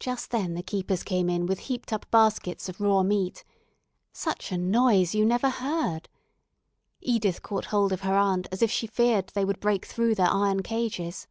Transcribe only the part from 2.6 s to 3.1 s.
of raw